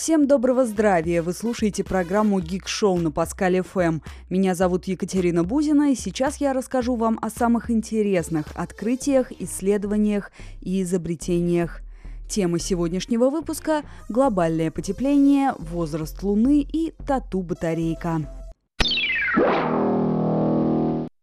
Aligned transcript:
Всем 0.00 0.28
доброго 0.28 0.64
здравия! 0.64 1.22
Вы 1.22 1.32
слушаете 1.32 1.82
программу 1.82 2.38
Geek 2.38 2.66
Show 2.66 3.00
на 3.00 3.10
Паскале 3.10 3.62
ФМ. 3.62 3.98
Меня 4.30 4.54
зовут 4.54 4.84
Екатерина 4.84 5.42
Бузина, 5.42 5.90
и 5.90 5.96
сейчас 5.96 6.36
я 6.36 6.52
расскажу 6.52 6.94
вам 6.94 7.18
о 7.20 7.30
самых 7.30 7.68
интересных 7.68 8.46
открытиях, 8.54 9.32
исследованиях 9.32 10.30
и 10.60 10.82
изобретениях. 10.82 11.80
Тема 12.28 12.60
сегодняшнего 12.60 13.28
выпуска– 13.28 13.82
глобальное 14.08 14.70
потепление, 14.70 15.54
возраст 15.58 16.22
Луны 16.22 16.60
и 16.60 16.94
тату-батарейка. 17.04 18.20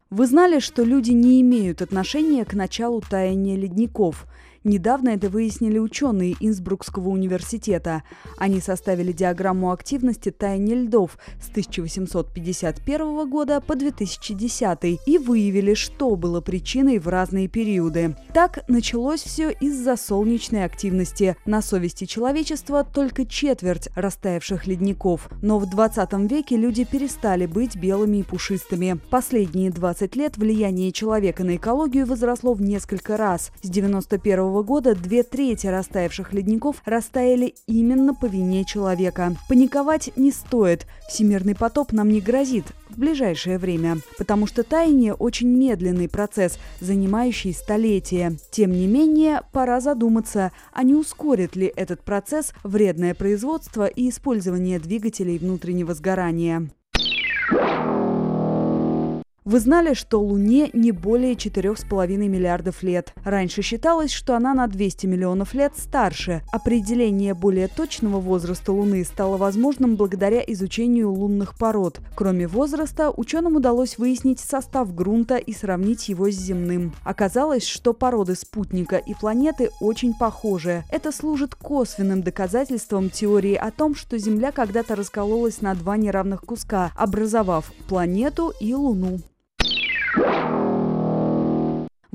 Вы 0.09 0.27
знали, 0.27 0.59
что 0.59 0.83
люди 0.83 1.11
не 1.11 1.39
имеют 1.39 1.81
отношения 1.81 2.43
к 2.43 2.53
началу 2.53 3.01
таяния 3.01 3.55
ледников– 3.55 4.27
Недавно 4.65 5.09
это 5.09 5.29
выяснили 5.29 5.77
ученые 5.77 6.35
Инсбрукского 6.39 7.09
университета. 7.09 8.01
Они 8.35 8.59
составили 8.59 9.11
диаграмму 9.11 9.71
активности 9.71 10.31
таяния 10.31 10.75
льдов 10.75 11.19
с 11.39 11.51
1851 11.51 13.29
года 13.29 13.61
по 13.61 13.75
2010 13.75 14.99
и 15.05 15.17
выявили, 15.19 15.75
что 15.75 16.15
было 16.15 16.41
причиной 16.41 16.97
в 16.97 17.07
разные 17.07 17.47
периоды. 17.47 18.17
Так 18.33 18.67
началось 18.67 19.21
все 19.21 19.51
из-за 19.51 19.95
солнечной 19.97 20.65
активности. 20.65 21.37
На 21.45 21.61
совести 21.61 22.05
человечества 22.05 22.83
только 22.83 23.27
четверть 23.27 23.89
растаявших 23.95 24.65
ледников. 24.65 25.29
Но 25.43 25.59
в 25.59 25.69
20 25.69 26.11
веке 26.31 26.57
люди 26.57 26.85
перестали 26.85 27.45
быть 27.45 27.75
белыми 27.75 28.17
и 28.17 28.23
пушистыми. 28.23 28.99
Последние 29.11 29.69
20 29.69 30.15
лет 30.15 30.37
влияние 30.37 30.91
человека 30.91 31.43
на 31.43 31.55
экологию 31.55 32.07
возросло 32.07 32.53
в 32.53 32.63
несколько 32.63 33.15
раз. 33.15 33.51
С 33.61 33.69
91 33.69 34.54
года 34.63 34.95
две 34.95 35.23
трети 35.23 35.67
растаявших 35.67 36.33
ледников 36.33 36.81
растаяли 36.85 37.55
именно 37.67 38.13
по 38.13 38.25
вине 38.25 38.65
человека. 38.65 39.35
Паниковать 39.49 40.11
не 40.15 40.31
стоит. 40.31 40.87
Всемирный 41.09 41.55
потоп 41.55 41.91
нам 41.91 42.09
не 42.09 42.21
грозит 42.21 42.65
в 42.89 42.99
ближайшее 42.99 43.57
время, 43.57 43.97
потому 44.17 44.47
что 44.47 44.63
таяние 44.63 45.13
очень 45.13 45.49
медленный 45.49 46.09
процесс, 46.09 46.57
занимающий 46.79 47.53
столетия. 47.53 48.37
Тем 48.51 48.71
не 48.71 48.87
менее, 48.87 49.41
пора 49.51 49.79
задуматься, 49.81 50.51
а 50.73 50.83
не 50.83 50.93
ускорит 50.93 51.55
ли 51.55 51.71
этот 51.75 52.01
процесс 52.03 52.53
вредное 52.63 53.13
производство 53.13 53.85
и 53.85 54.09
использование 54.09 54.79
двигателей 54.79 55.37
внутреннего 55.37 55.93
сгорания. 55.93 56.69
Вы 59.45 59.59
знали, 59.59 59.93
что 59.93 60.19
Луне 60.19 60.71
не 60.73 60.91
более 60.91 61.33
4,5 61.33 62.07
миллиардов 62.17 62.81
лет. 62.81 63.13
Раньше 63.23 63.61
считалось, 63.61 64.11
что 64.11 64.35
она 64.35 64.55
на 64.55 64.65
200 64.65 65.05
миллионов 65.05 65.53
лет 65.53 65.73
старше. 65.77 66.41
Определение 66.51 67.35
более 67.35 67.67
точного 67.67 68.19
возраста 68.19 68.71
Луны 68.71 69.05
стало 69.05 69.37
возможным 69.37 69.97
благодаря 69.97 70.41
изучению 70.47 71.11
лунных 71.11 71.55
пород. 71.59 71.99
Кроме 72.15 72.47
возраста, 72.47 73.11
ученым 73.15 73.57
удалось 73.57 73.99
выяснить 73.99 74.39
состав 74.39 74.95
грунта 74.95 75.35
и 75.37 75.53
сравнить 75.53 76.09
его 76.09 76.31
с 76.31 76.33
земным. 76.33 76.95
Оказалось, 77.03 77.67
что 77.67 77.93
породы 77.93 78.33
спутника 78.33 78.95
и 78.95 79.13
планеты 79.13 79.69
очень 79.79 80.15
похожи. 80.15 80.83
Это 80.89 81.11
служит 81.11 81.53
косвенным 81.53 82.23
доказательством 82.23 83.11
теории 83.11 83.53
о 83.53 83.69
том, 83.69 83.93
что 83.93 84.17
Земля 84.17 84.51
когда-то 84.51 84.95
раскололась 84.95 85.61
на 85.61 85.75
два 85.75 85.97
неравных 85.97 86.41
куска, 86.41 86.91
образовав 86.95 87.71
планету 87.87 88.51
и 88.59 88.73
Луну. 88.73 89.19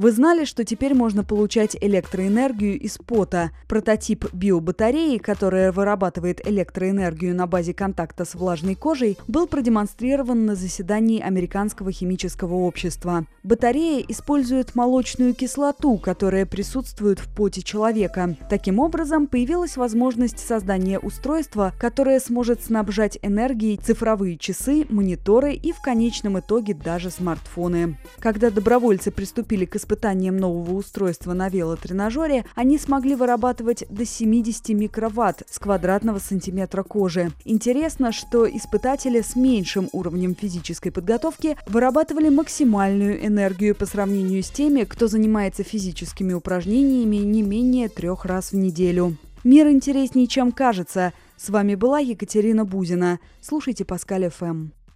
Вы 0.01 0.13
знали, 0.13 0.47
что 0.47 0.65
теперь 0.65 0.95
можно 0.95 1.25
получать 1.25 1.77
электроэнергию 1.79 2.81
из 2.81 2.97
пота? 2.97 3.51
Прототип 3.69 4.33
биобатареи, 4.33 5.19
которая 5.19 5.73
вырабатывает 5.73 6.41
электроэнергию 6.49 7.35
на 7.35 7.47
базе 7.47 7.75
контакта 7.75 8.25
с 8.25 8.35
влажной 8.35 8.77
кожей, 8.77 9.19
был 9.29 9.47
продемонстрирован 9.47 10.47
на 10.47 10.55
заседании 10.55 11.21
Американского 11.21 11.93
химического 11.93 12.55
общества. 12.55 13.27
Батарея 13.43 14.03
использует 14.09 14.75
молочную 14.75 15.35
кислоту, 15.35 15.99
которая 15.99 16.47
присутствует 16.47 17.19
в 17.19 17.29
поте 17.35 17.61
человека. 17.61 18.39
Таким 18.49 18.79
образом, 18.79 19.27
появилась 19.27 19.77
возможность 19.77 20.39
создания 20.39 20.99
устройства, 20.99 21.75
которое 21.79 22.21
сможет 22.21 22.65
снабжать 22.65 23.19
энергией 23.21 23.77
цифровые 23.77 24.39
часы, 24.39 24.87
мониторы 24.89 25.53
и 25.53 25.73
в 25.73 25.83
конечном 25.83 26.41
итоге 26.41 26.73
даже 26.73 27.11
смартфоны. 27.11 27.99
Когда 28.19 28.51
добровольцы 28.51 29.11
приступили 29.11 29.67
к 29.67 29.77
испытанию 29.77 29.90
испытанием 29.91 30.37
нового 30.37 30.75
устройства 30.75 31.33
на 31.33 31.49
велотренажере 31.49 32.45
они 32.55 32.79
смогли 32.79 33.17
вырабатывать 33.17 33.85
до 33.91 34.05
70 34.05 34.69
микроватт 34.71 35.43
с 35.51 35.59
квадратного 35.59 36.21
сантиметра 36.21 36.85
кожи. 36.85 37.33
Интересно, 37.45 38.13
что 38.13 38.49
испытатели 38.49 39.21
с 39.21 39.35
меньшим 39.35 39.89
уровнем 39.93 40.37
физической 40.37 40.91
подготовки 40.91 41.57
вырабатывали 41.67 42.29
максимальную 42.29 43.27
энергию 43.27 43.75
по 43.75 43.85
сравнению 43.85 44.45
с 44.45 44.51
теми, 44.51 44.85
кто 44.85 45.09
занимается 45.09 45.65
физическими 45.65 46.35
упражнениями 46.35 47.17
не 47.17 47.43
менее 47.43 47.89
трех 47.89 48.25
раз 48.25 48.53
в 48.53 48.57
неделю. 48.57 49.17
Мир 49.43 49.69
интереснее, 49.69 50.29
чем 50.29 50.53
кажется. 50.53 51.13
С 51.37 51.49
вами 51.49 51.75
была 51.75 51.99
Екатерина 51.99 52.65
Бузина. 52.65 53.19
Слушайте 53.41 53.85
Паскаль 53.85 54.29
ФМ. 54.29 54.69